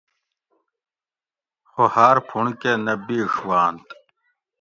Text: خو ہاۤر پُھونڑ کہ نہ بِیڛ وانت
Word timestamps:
خو 1.69 1.83
ہاۤر 1.95 2.15
پُھونڑ 2.27 2.47
کہ 2.61 2.71
نہ 2.85 2.93
بِیڛ 3.05 3.33
وانت 3.47 3.87